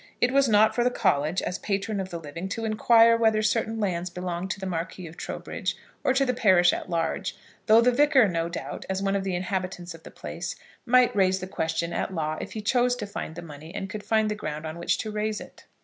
[0.19, 3.79] It was not for the college, as patron of the living, to inquire whether certain
[3.79, 7.91] lands belonged to the Marquis of Trowbridge or to the parish at large, though the
[7.91, 10.55] Vicar no doubt, as one of the inhabitants of the place,
[10.87, 14.03] might raise the question at law if he chose to find the money and could
[14.03, 15.65] find the ground on which to raise it.